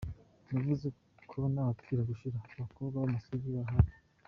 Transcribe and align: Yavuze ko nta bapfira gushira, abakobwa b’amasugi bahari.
Yavuze 0.53 0.87
ko 1.29 1.37
nta 1.53 1.65
bapfira 1.69 2.01
gushira, 2.09 2.37
abakobwa 2.55 2.95
b’amasugi 3.01 3.49
bahari. 3.55 3.93